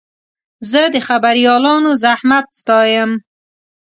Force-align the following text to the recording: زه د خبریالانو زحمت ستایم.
زه 0.69 0.81
د 0.93 0.95
خبریالانو 1.07 1.91
زحمت 2.03 2.47
ستایم. 2.61 3.11